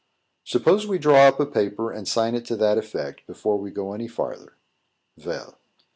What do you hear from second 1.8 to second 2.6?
and sign it to